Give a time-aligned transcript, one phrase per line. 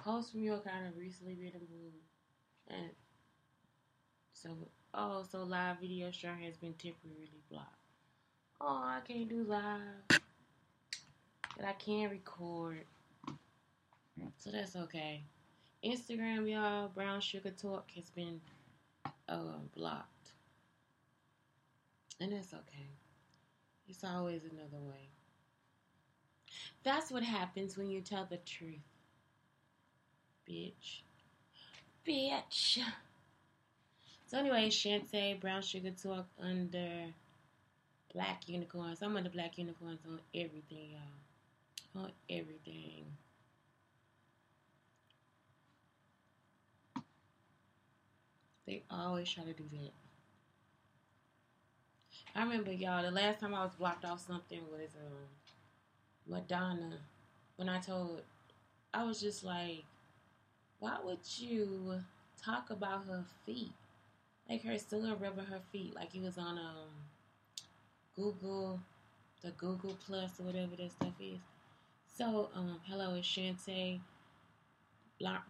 [0.00, 2.04] post from your account of recently been removed.
[2.68, 2.90] And
[4.32, 4.50] so,
[4.94, 7.74] oh, so live video stream has been temporarily blocked.
[8.60, 10.20] Oh, I can't do live.
[11.56, 12.84] But I can record.
[14.38, 15.22] So that's okay.
[15.84, 18.40] Instagram, y'all, Brown Sugar Talk has been
[19.28, 20.32] uh, blocked.
[22.20, 22.86] And that's okay.
[23.88, 25.08] It's always another way.
[26.84, 28.78] That's what happens when you tell the truth.
[30.50, 31.02] Bitch.
[32.06, 32.78] Bitch.
[34.26, 37.04] So anyway, Shantae, Brown Sugar Talk under
[38.12, 39.00] Black Unicorns.
[39.02, 42.02] I'm under Black Unicorns on everything, y'all.
[42.02, 43.04] On everything.
[48.66, 49.92] They always try to do that.
[52.34, 55.28] I remember y'all, the last time I was blocked off something was um
[56.28, 56.98] Madonna
[57.56, 58.22] when I told
[58.92, 59.84] I was just like,
[60.80, 62.00] why would you
[62.42, 63.72] talk about her feet?
[64.48, 66.88] Like her still rubbing her feet like it was on um
[68.16, 68.80] Google
[69.42, 71.38] the Google Plus or whatever that stuff is.
[72.16, 74.00] So, um, hello, it's Shantae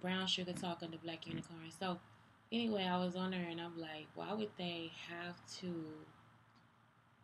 [0.00, 1.70] Brown Sugar talking to Black Unicorn.
[1.78, 1.98] So
[2.52, 5.66] anyway, I was on there and I'm like, why would they have to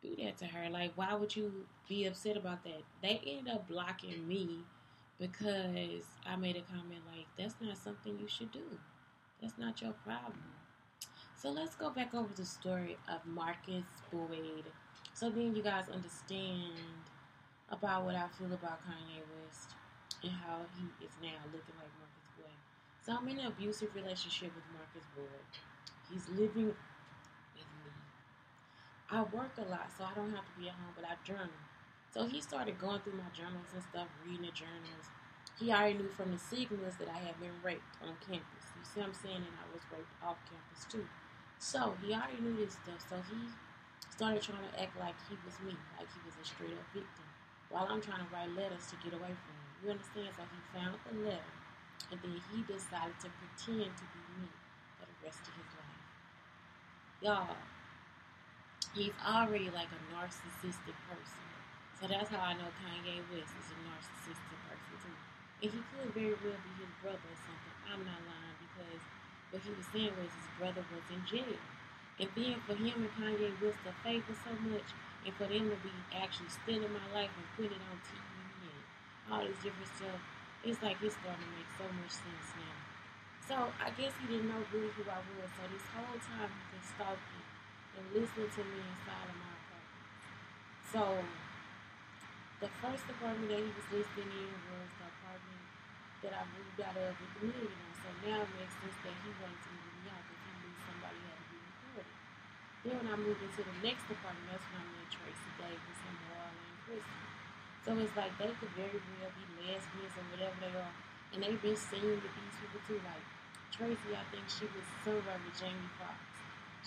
[0.02, 0.68] do that to her?
[0.70, 1.52] Like, why would you
[1.88, 2.82] be upset about that?
[3.02, 4.64] They ended up blocking me
[5.18, 8.78] because I made a comment like, that's not something you should do.
[9.40, 10.42] That's not your problem.
[11.36, 14.64] So let's go back over the story of Marcus Boyd.
[15.12, 16.80] So then you guys understand
[17.70, 19.70] about what I feel about Kanye West
[20.22, 22.60] and how he is now looking like Marcus Boyd.
[23.04, 25.46] So I'm in an abusive relationship with Marcus Boyd.
[26.10, 27.90] He's living with me.
[29.10, 31.48] I work a lot, so I don't have to be at home, but I journal.
[32.16, 35.12] So he started going through my journals and stuff, reading the journals.
[35.60, 38.72] He already knew from the signals that I had been raped on campus.
[38.72, 39.44] You see what I'm saying?
[39.44, 41.04] And I was raped off campus too.
[41.60, 43.04] So he already knew this stuff.
[43.04, 43.52] So he
[44.08, 47.28] started trying to act like he was me, like he was a straight up victim,
[47.68, 49.68] while I'm trying to write letters to get away from him.
[49.84, 50.32] You understand?
[50.40, 51.52] So he found the letter,
[52.08, 54.48] and then he decided to pretend to be me
[54.96, 56.00] for the rest of his life.
[57.20, 57.60] Y'all,
[58.96, 61.55] he's already like a narcissistic person.
[61.96, 65.16] So that's how I know Kanye West is a narcissistic person too.
[65.64, 67.76] And he could very well be his brother or something.
[67.88, 69.00] I'm not lying because
[69.48, 71.56] what he was saying was his brother was in jail.
[72.20, 74.92] And then for him and Kanye West to favor so much,
[75.24, 78.84] and for them to be actually stealing my life and putting it on TV and
[79.32, 80.20] all this different stuff,
[80.68, 82.76] it's like it's starting to make so much sense now.
[83.48, 85.48] So I guess he didn't know really who I was.
[85.56, 87.44] So this whole time he's been stalking
[87.96, 90.04] and listening to me inside of my apartment.
[90.92, 91.00] So
[92.56, 95.64] the first apartment that he was listening in was the apartment
[96.24, 97.94] that I moved out of with the millionaire.
[98.00, 100.72] So now it makes sense that he wanted to move me out because he knew
[100.88, 102.16] somebody had to be recorded.
[102.80, 106.16] Then when I moved into the next apartment, that's when I met Tracy Davis and
[106.24, 107.20] Marlon and Christy.
[107.84, 110.94] So it's like they could very well be lesbians or whatever they are.
[111.36, 113.04] And they've been seen with these people too.
[113.04, 113.26] Like
[113.68, 116.24] Tracy, I think she was somewhere with Jamie Foxx.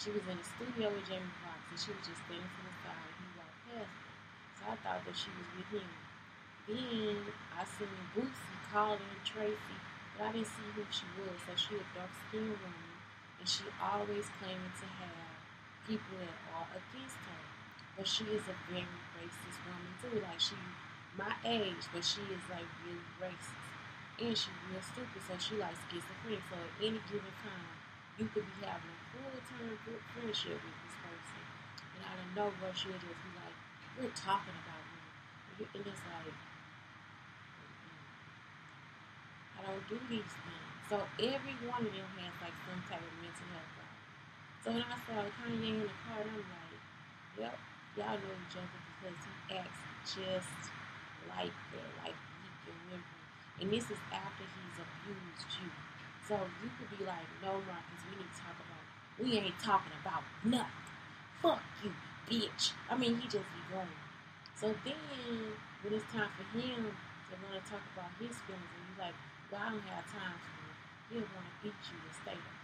[0.02, 2.74] She was in the studio with Jamie Foxx and she was just standing to the
[2.82, 4.09] side and he walked past her.
[4.66, 5.92] I thought that she was with him.
[6.68, 7.18] Then
[7.56, 9.78] I seen Bootsy calling Tracy,
[10.18, 11.38] but I didn't see who she was.
[11.48, 13.00] So she a dark skinned woman
[13.40, 15.32] and she always claiming to have
[15.88, 17.42] people that are against her.
[17.96, 18.86] But she is a very
[19.16, 20.20] racist woman too.
[20.22, 20.56] Like she
[21.18, 23.66] my age, but she is like really racist.
[24.20, 26.44] And she real stupid, so she like schizophrenic.
[26.52, 27.76] So at any given time,
[28.20, 29.32] you could be having a full
[29.88, 31.44] good friendship with this person.
[31.96, 33.39] And out of nowhere she'll just be
[34.00, 35.68] we're talking about me.
[35.76, 38.00] And it's like, mm, mm.
[39.60, 40.72] I don't do these things.
[40.88, 44.00] So every one of them has like some type of mental health problem.
[44.64, 46.80] So when I saw Kanye in the car, I'm like,
[47.38, 47.56] yep,
[48.00, 49.84] y'all know each other because he acts
[50.16, 50.72] just
[51.28, 53.28] like that, like weak can whimpering.
[53.60, 55.70] And this is after he's abused you.
[56.24, 58.80] So you could be like, no, Marcus, we need to talk about
[59.20, 60.88] we ain't talking about nothing.
[61.44, 61.92] Fuck you,
[62.30, 62.78] bitch.
[62.90, 63.98] I mean, he just be going.
[64.54, 65.02] So then,
[65.82, 69.18] when it's time for him to want to talk about his feelings, and you're like,
[69.50, 70.78] well, I don't have time for it,
[71.10, 72.60] he'll want to beat you to stay there.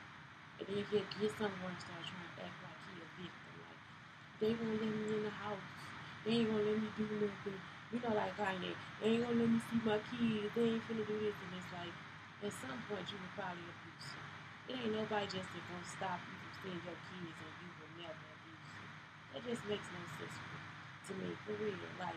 [0.61, 3.53] And then he'll get somewhere and start trying to act like he a victim.
[3.65, 3.81] Like,
[4.37, 5.71] they won't let me in the house.
[6.23, 7.59] They ain't gonna let me do nothing.
[7.93, 10.51] You know, like Kanye, they ain't gonna let me see my kids.
[10.57, 11.37] They ain't finna do this.
[11.37, 11.93] And it's like,
[12.43, 14.25] at some point, you will probably abuse them.
[14.67, 18.25] It ain't nobody just gonna stop you from seeing your kids and you will never
[18.35, 18.89] abuse them.
[19.35, 20.39] That just makes no sense
[21.11, 21.75] to me, for real.
[21.99, 22.15] Like,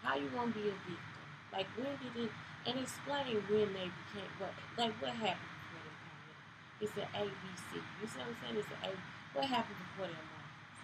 [0.00, 1.26] how you gonna be a victim?
[1.52, 2.32] Like, when did it,
[2.64, 6.36] and explain when they became, what, like, what happened before they came in?
[6.80, 7.76] It's an ABC.
[7.76, 8.56] You see what I'm saying?
[8.56, 8.92] It's an A.
[9.36, 10.80] What happened before their markers?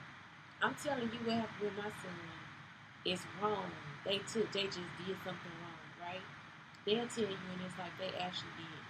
[0.60, 2.20] I'm telling you what happened with my son.
[3.04, 3.72] It's wrong.
[4.04, 6.22] They took, they just did something wrong, right?
[6.84, 8.84] They'll tell you, and it's like they actually did.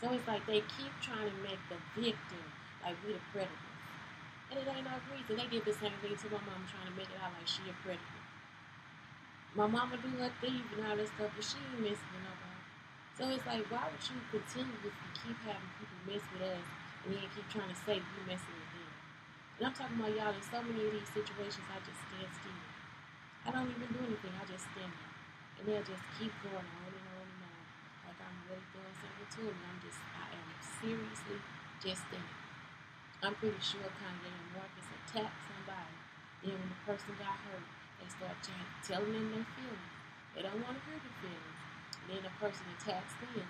[0.00, 2.44] So it's like they keep trying to make the victim
[2.82, 3.73] like we the predators.
[4.54, 5.34] And it ain't no reason.
[5.34, 7.66] They did the same thing to my mom, trying to make it out like she
[7.66, 8.22] a predator.
[9.50, 12.62] My mama do her thief and all that stuff, but she ain't messing with nobody.
[13.18, 16.66] So it's like, why would you continuously keep having people mess with us
[17.02, 18.94] and then keep trying to say you messing with them?
[19.58, 22.62] And I'm talking about y'all in so many of these situations, I just stand still.
[23.42, 24.34] I don't even do anything.
[24.38, 25.14] I just stand there.
[25.58, 27.62] And they'll just keep going on and on and on.
[28.06, 29.58] Like I'm really doing something to them.
[29.58, 30.46] And I'm just, I am
[30.78, 31.42] seriously
[31.82, 32.43] just standing.
[33.24, 35.96] I'm pretty sure Kanye and Marcus attacked somebody.
[36.44, 37.64] Then when the person got hurt,
[37.96, 38.36] they start
[38.84, 39.96] telling them their feelings.
[40.36, 41.60] They don't want to hurt the feelings.
[42.04, 43.48] And then the person attacks them,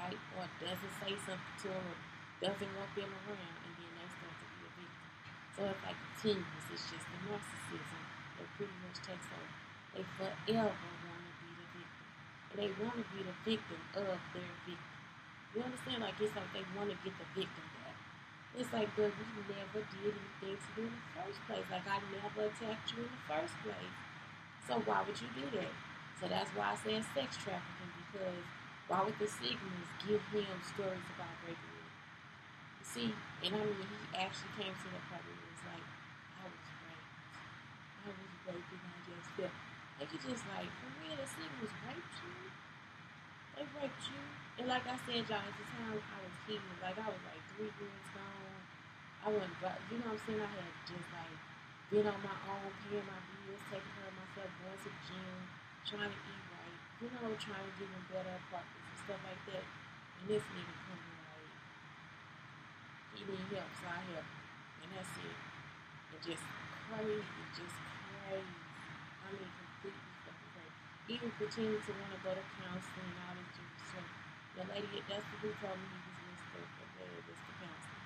[0.00, 0.16] right?
[0.40, 2.00] Or doesn't say something to them
[2.40, 3.56] doesn't want them around.
[3.68, 5.10] And then they start to be a victim.
[5.52, 6.64] So it's like continuous.
[6.72, 8.00] It's just the narcissism
[8.40, 9.52] that pretty much takes over.
[9.92, 10.72] They forever
[11.04, 12.06] want to be the victim.
[12.48, 14.96] And they want to be the victim of their victim.
[15.52, 16.00] You understand?
[16.00, 17.83] Like it's like they want to get the victim back.
[18.56, 21.66] It's like, but we never did anything to you in the first place.
[21.70, 23.94] Like I never attacked you in the first place.
[24.66, 25.74] So why would you do that?
[26.20, 28.44] So that's why I say sex trafficking because
[28.88, 31.88] why would the Sigmas give him stories about raping me?
[32.80, 33.10] You see,
[33.44, 35.86] and I mean he actually came to the part where he was like,
[36.38, 37.10] I was raped.
[38.04, 39.56] I was raped and I just felt
[40.00, 42.52] like you just like for real the Sigmas raped you.
[43.56, 44.22] They raped you.
[44.58, 47.43] And like I said, y'all, at the time I was healing, like I was like
[47.58, 48.62] years gone.
[49.24, 49.56] I wasn't,
[49.88, 50.42] you know what I'm saying?
[50.42, 51.38] I had just like
[51.88, 55.38] been on my own, paying my bills, taking care of myself, going to the gym,
[55.86, 59.42] trying to eat right, you know, trying to get in better apartments and stuff like
[59.52, 59.64] that.
[59.64, 61.52] And this nigga coming like,
[63.14, 64.28] he need help, so I help.
[64.84, 65.38] And that's it.
[66.12, 66.44] And just
[66.90, 68.60] crazy, just crazy.
[69.24, 70.76] I mean, completely fucking crazy.
[71.16, 73.56] Even pretending to want to go to counseling and all this
[73.88, 74.08] stuff.
[74.54, 77.54] The lady, that's the who told me he was messed up, but yeah, that's the
[77.58, 78.04] counseling.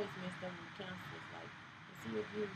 [0.00, 1.52] It's messed up the counselor's like,
[2.08, 2.48] he?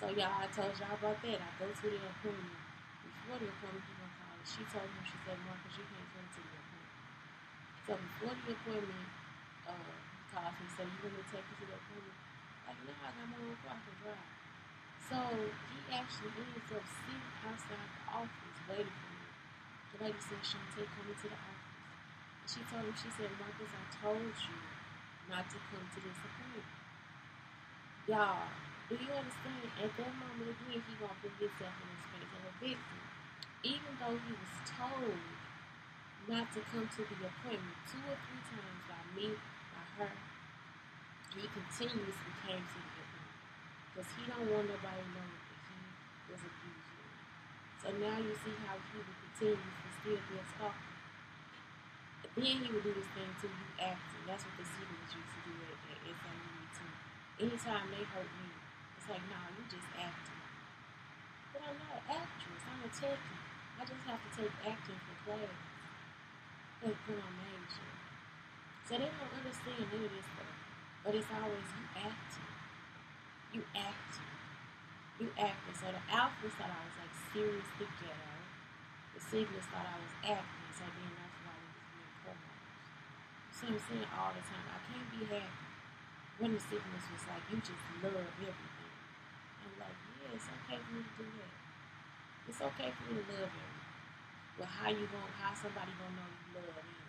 [0.00, 1.44] So y'all, I told y'all about that.
[1.44, 2.56] I go to the appointment.
[3.04, 4.32] Before the appointment, he gonna call.
[4.40, 6.88] She told him, she said, Marcus, you can't come to the appointment.
[7.84, 9.08] So before the appointment,
[9.68, 12.16] uh, he calls me said, you to take me to the appointment?
[12.64, 14.32] Like, no, I got my own car to drive.
[15.04, 15.20] So
[15.68, 19.28] he actually ends up sitting outside the office waiting for me.
[19.92, 21.76] The lady said, Shantae, come into the office.
[22.40, 24.79] And she told him, she said, Marcus, I told you
[25.30, 26.66] not to come to this appointment.
[28.10, 28.50] Y'all,
[28.90, 29.70] do you understand?
[29.78, 33.00] At that moment again, he gonna put himself in the space of a victim.
[33.62, 35.22] Even though he was told
[36.26, 39.38] not to come to the appointment two or three times by me,
[39.70, 40.14] by her,
[41.38, 43.38] he continuously came to the appointment.
[43.94, 45.78] Because he don't want nobody knowing that he
[46.34, 46.90] was abused.
[47.78, 50.89] So now you see how he would continue to still be a stalker.
[52.36, 54.22] Then he would do this thing to you acting.
[54.26, 56.92] That's what the secrets used to do at, at SMU too.
[57.42, 58.48] Anytime they hurt me,
[58.96, 60.40] it's like, nah, you just acting.
[61.52, 62.62] But I'm not an actress.
[62.64, 63.40] I'm a techie.
[63.80, 65.56] I just have to take acting for class.
[66.80, 67.90] That's when I'm major.
[68.88, 70.54] So they don't understand none of this stuff.
[71.04, 72.52] But it's always you acting.
[73.52, 74.32] You acting.
[75.20, 75.76] You acting.
[75.76, 78.32] So the alphas thought I was like seriously ghetto.
[79.16, 80.68] The sigmas thought I was acting.
[80.76, 82.68] So then that's why we was being promoters.
[83.50, 85.66] So I'm saying all the time, I can't be happy
[86.40, 88.94] when the sickness was like, you just love everything.
[89.60, 91.54] I'm like, yeah, it's okay for me to do that.
[92.48, 93.72] It's okay for me to love him.
[94.56, 97.04] But how you going how somebody gonna know you love him?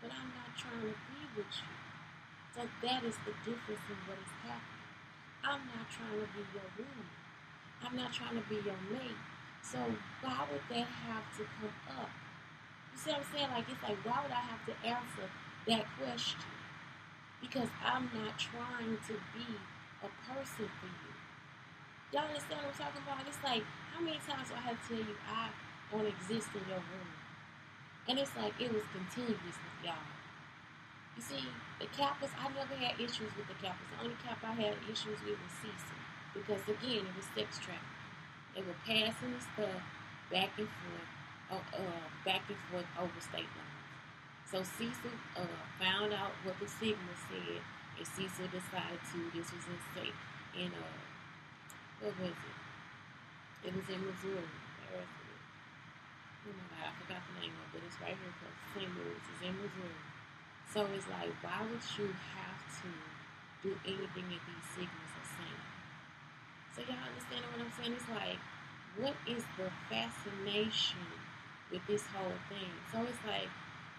[0.00, 1.74] But I'm not trying to be with you.
[2.56, 4.88] So that is the difference in what is happening.
[5.44, 7.08] I'm not trying to be your woman.
[7.84, 9.20] I'm not trying to be your mate.
[9.60, 9.78] So
[10.24, 12.10] why would that have to come up?
[12.92, 13.50] You see what I'm saying?
[13.52, 15.28] Like it's like why would I have to answer
[15.68, 16.40] that question?
[17.40, 19.46] Because I'm not trying to be
[20.02, 21.12] a person for you.
[22.12, 23.28] Y'all understand what I'm talking about?
[23.28, 25.52] It's like how many times do I have to tell you I
[25.92, 27.12] don't exist in your room?
[28.08, 30.08] And it's like it was continuous with y'all.
[31.16, 31.44] You see,
[31.78, 33.84] the Kappas, I never had issues with the Kappas.
[33.92, 36.00] The only Cap I had issues with was Cecil.
[36.32, 37.98] Because again, it was sex trafficking.
[38.54, 39.82] They were passing the stuff
[40.30, 41.10] back and forth,
[41.50, 43.77] uh, uh, back and forth over state lines.
[44.48, 45.44] So Cecil uh,
[45.76, 47.60] found out what the Sigma said,
[48.00, 49.18] and Cecil decided to.
[49.36, 50.16] This was in state,
[50.56, 50.96] in uh,
[52.00, 52.56] what was it?
[53.68, 54.48] It was in Missouri.
[54.88, 55.28] Where it?
[56.48, 57.84] Oh my God, I forgot the name of it.
[57.84, 58.88] It's right here close to St.
[58.88, 59.20] Louis.
[59.20, 60.00] It's in Missouri.
[60.72, 62.88] So it's like, why would you have to
[63.60, 65.64] do anything that these Sigmas are saying?
[66.72, 67.92] So y'all understand what I'm saying?
[68.00, 68.40] It's like,
[68.96, 71.04] what is the fascination
[71.68, 72.72] with this whole thing?
[72.88, 73.52] So it's like,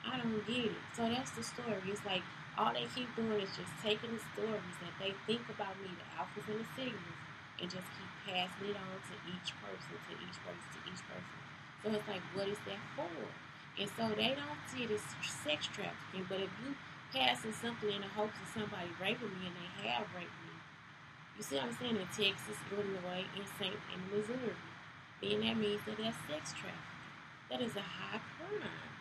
[0.05, 0.81] I don't get it.
[0.95, 1.79] So that's the story.
[1.87, 2.23] It's like
[2.57, 6.07] all they keep doing is just taking the stories that they think about me, the
[6.19, 7.17] alphas and the sigmas,
[7.59, 11.39] and just keep passing it on to each person, to each person, to each person.
[11.83, 13.07] So it's like, what is that for?
[13.79, 16.27] And so they don't see it as sex trafficking.
[16.27, 16.75] But if you
[17.15, 20.55] passing something in the hopes of somebody raping me and they have raped me,
[21.37, 21.95] you see what I'm saying?
[21.95, 23.71] In Texas, Illinois, and St.
[23.71, 24.59] in Missouri,
[25.23, 27.07] then that means that that's sex trafficking.
[27.49, 28.98] That is a high crime.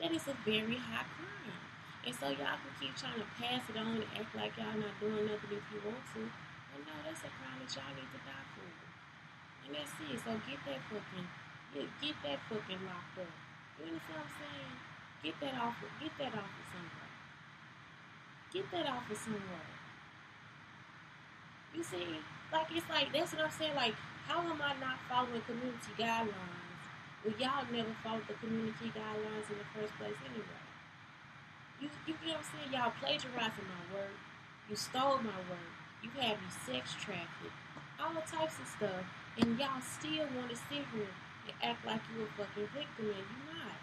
[0.00, 1.60] That is a very high crime.
[2.06, 4.94] And so y'all can keep trying to pass it on and act like y'all not
[5.00, 6.22] doing nothing if you want to.
[6.70, 8.68] But no, that's a crime that y'all need to die for.
[9.66, 10.20] And that's it.
[10.20, 11.26] So get that fucking,
[11.74, 13.34] get, get that fucking locked up.
[13.80, 14.74] You understand what I'm saying?
[15.24, 15.80] Get that off.
[15.82, 17.12] Of, get that off of somewhere.
[18.52, 19.70] Get that off of somewhere.
[21.74, 22.22] You see,
[22.52, 23.74] like it's like that's what I'm saying.
[23.74, 23.94] Like,
[24.28, 26.65] how am I not following community guidelines?
[27.26, 30.62] Well, y'all never followed the community guidelines in the first place anyway.
[31.82, 32.70] You, you get what I'm saying?
[32.70, 34.14] Y'all plagiarizing my work.
[34.70, 35.74] You stole my work.
[36.06, 37.58] You had me sex trafficked.
[37.98, 39.02] All types of stuff.
[39.42, 41.10] And y'all still want to sit here
[41.50, 43.74] and act like you a fucking victim and you not.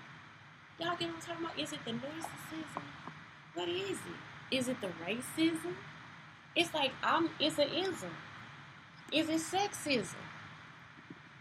[0.79, 1.59] Y'all get what I'm talking about?
[1.59, 2.87] Is it the narcissism?
[3.55, 4.55] What is it?
[4.55, 5.75] Is it the racism?
[6.55, 8.15] It's like I'm it's an ism.
[9.11, 10.23] Is it sexism?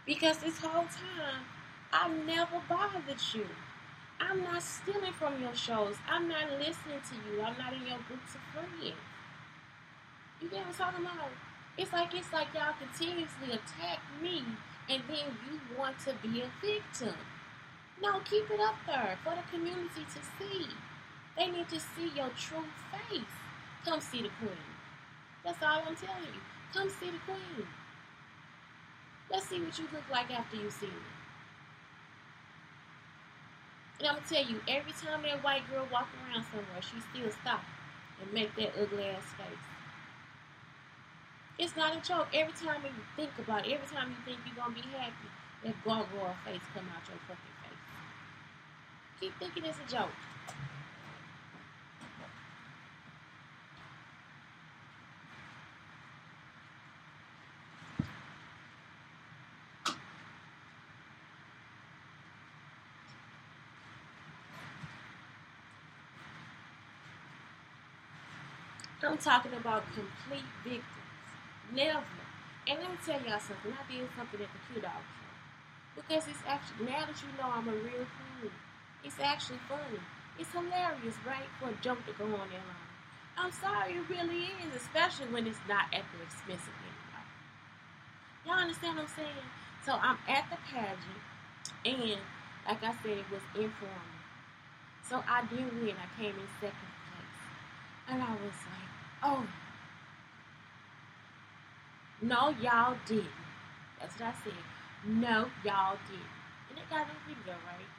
[0.05, 1.45] Because this whole time
[1.93, 3.45] I never bothered you.
[4.19, 5.95] I'm not stealing from your shows.
[6.09, 7.43] I'm not listening to you.
[7.43, 8.97] I'm not in your groups of friends.
[10.41, 11.29] You get what I'm talking about?
[11.77, 14.43] It's like it's like y'all continuously attack me
[14.89, 17.15] and then you want to be a victim.
[18.01, 20.65] No, keep it up there for the community to see.
[21.37, 23.35] They need to see your true face.
[23.85, 24.65] Come see the queen.
[25.45, 26.41] That's all I'm telling you.
[26.73, 27.67] Come see the queen.
[29.29, 31.22] Let's see what you look like after you see me.
[33.99, 37.31] And I'm gonna tell you, every time that white girl walk around somewhere, she still
[37.31, 37.63] stop
[38.21, 39.63] and make that ugly ass face.
[41.59, 42.27] It's not a joke.
[42.33, 45.29] Every time you think about it, every time you think you're gonna be happy,
[45.63, 47.83] that gargoyle face come out your fucking face.
[49.19, 50.11] Keep thinking it's a joke.
[69.03, 70.87] I'm talking about complete victims.
[71.73, 72.03] Never.
[72.67, 73.73] And let me tell y'all something.
[73.75, 75.31] I did something at the Dog show.
[75.95, 78.51] Because it's actually, now that you know I'm a real queen,
[79.03, 79.99] it's actually funny.
[80.39, 81.45] It's hilarious, right?
[81.59, 82.89] For a joke to go on their line.
[83.37, 87.29] I'm sorry, it really is, especially when it's not at the expense of anybody.
[88.45, 89.47] Y'all understand what I'm saying?
[89.85, 91.21] So I'm at the pageant,
[91.85, 92.21] and
[92.65, 94.13] like I said, it was informal.
[95.03, 95.95] So I did win.
[95.99, 97.37] I came in second place.
[98.07, 98.82] And I was like,
[99.23, 99.47] oh,
[102.21, 103.27] no, y'all didn't.
[103.99, 104.63] That's what I said.
[105.05, 106.33] No, y'all didn't.
[106.69, 107.91] And they got no video, right?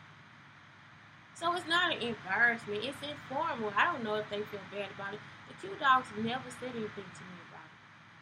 [1.35, 2.85] So it's not an embarrassment.
[2.85, 3.73] It's informal.
[3.76, 5.21] I don't know if they feel bad about it.
[5.49, 7.76] The Q Dogs never said anything to me about it.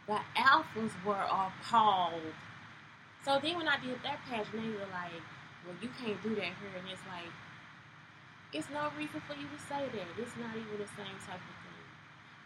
[0.09, 2.35] The alphas were appalled.
[3.25, 5.23] So then when I did that pageant, they were like,
[5.67, 6.75] well, you can't do that here.
[6.75, 7.31] And it's like,
[8.53, 10.09] it's no reason for you to say that.
[10.19, 11.62] It's not even the same type of.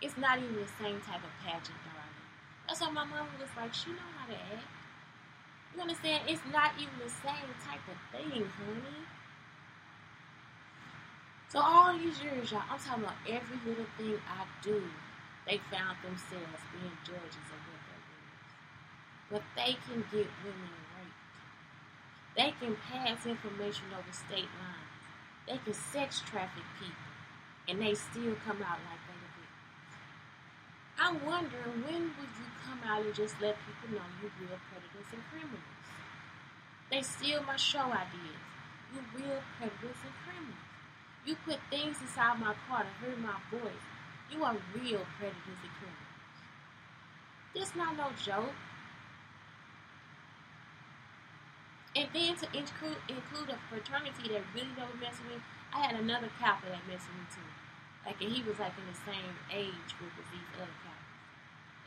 [0.02, 2.26] It's not even the same type of pageant, darling.
[2.68, 4.68] That's why my mom was like, she know how to act.
[5.74, 9.04] You understand it's not even the same type of thing, honey.
[11.48, 14.82] So all these years, y'all, I'm talking about every little thing I do,
[15.46, 18.50] they found themselves being judges of what winners.
[19.30, 21.36] But they can get women raped.
[22.36, 24.92] They can pass information over state lines.
[25.46, 27.14] They can sex traffic people,
[27.68, 29.05] and they still come out like they.
[31.06, 35.06] I'm wondering when would you come out and just let people know you real predators
[35.14, 35.86] and criminals?
[36.90, 38.42] They steal my show ideas.
[38.90, 40.66] You real predators and criminals.
[41.24, 43.86] You put things inside my car to hurt my voice.
[44.34, 46.10] You are real predators and criminals.
[47.54, 48.58] This not no joke.
[51.94, 55.94] And then to include, include a fraternity that really don't mess with me, I had
[55.94, 57.50] another Kappa that messed with me too.
[58.06, 61.10] Like, and he was like in the same age group as these other Kappas.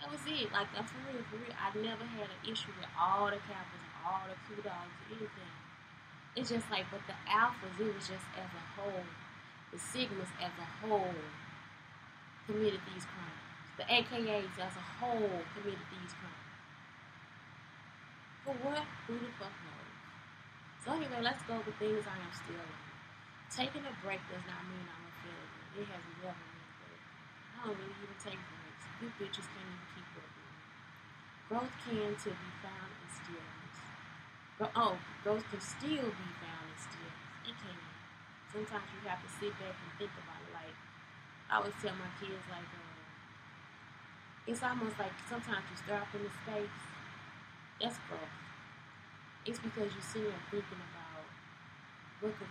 [0.03, 0.51] That was it.
[0.51, 1.55] Like, I'm for real, for real.
[1.55, 5.55] I never had an issue with all the Kappas, all the Q dogs, anything.
[6.35, 9.07] It's just like, but the Alphas, it was just as a whole,
[9.71, 11.15] the Sigmas as a whole
[12.45, 13.47] committed these crimes.
[13.79, 16.51] The AKAs as a whole committed these crimes.
[18.43, 18.83] For what?
[19.07, 19.93] Who the fuck knows?
[20.83, 22.89] So anyway, let's go with things I am still learning.
[23.51, 25.48] Taking a break does not mean I'm a failure.
[25.77, 26.99] It has never meant that.
[27.53, 28.85] I don't really even take breaks.
[29.01, 30.53] You bitches can't even keep up with me.
[31.49, 33.77] Growth can to be found in stillness.
[34.57, 37.25] But oh, growth can still be found in stillness.
[37.45, 37.79] It can.
[38.49, 40.51] Sometimes you have to sit back and think about it.
[40.55, 40.77] Like
[41.51, 42.97] I always tell my kids, like uh,
[44.49, 46.79] it's almost like sometimes you start up in the space.
[47.77, 48.39] That's growth
[49.49, 51.25] it's because you're sitting there thinking about
[52.21, 52.47] what could